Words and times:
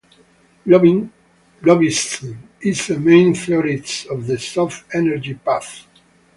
Lovins 0.65 1.11
is 2.61 2.89
a 2.89 2.97
main 2.99 3.35
theorist 3.35 4.07
of 4.07 4.25
the 4.25 4.39
soft 4.39 4.83
energy 4.95 5.35
path. 5.35 5.85